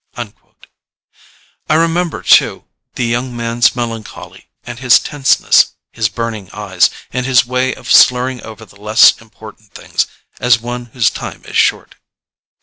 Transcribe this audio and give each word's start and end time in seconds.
I 1.69 1.75
remembered, 1.75 2.25
too, 2.25 2.65
the 2.95 3.05
young 3.05 3.37
man's 3.37 3.75
melancholy 3.75 4.49
and 4.63 4.79
his 4.79 4.97
tenseness, 4.99 5.73
his 5.91 6.09
burning 6.09 6.49
eyes, 6.49 6.89
and 7.13 7.23
his 7.27 7.45
way 7.45 7.75
of 7.75 7.87
slurring 7.91 8.41
over 8.41 8.65
the 8.65 8.81
less 8.81 9.21
important 9.21 9.75
things, 9.75 10.07
as 10.39 10.59
one 10.59 10.85
whose 10.85 11.11
time 11.11 11.43
is 11.45 11.55
short. 11.55 11.97